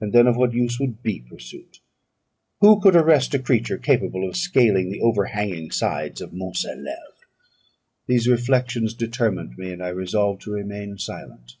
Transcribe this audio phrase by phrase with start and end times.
[0.00, 1.78] And then of what use would be pursuit?
[2.62, 6.96] Who could arrest a creature capable of scaling the overhanging sides of Mont Salêve?
[8.08, 11.54] These reflections determined me, and I resolved to remain silent.